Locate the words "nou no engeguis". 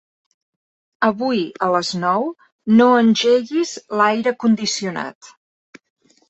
2.03-3.75